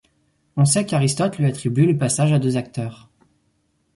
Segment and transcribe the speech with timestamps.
[0.57, 3.11] On sait qu'Aristote lui attribue le passage à deux acteurs.